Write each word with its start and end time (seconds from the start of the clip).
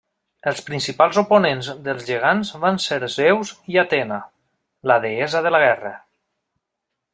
Els 0.51 0.61
principals 0.69 1.19
oponents 1.21 1.69
dels 1.87 2.05
gegants 2.07 2.51
van 2.63 2.81
ser 2.87 2.99
Zeus 3.17 3.53
i 3.75 3.79
Atena, 3.85 4.19
la 4.93 4.99
deessa 5.07 5.45
de 5.49 5.55
la 5.57 5.63
guerra. 5.69 5.97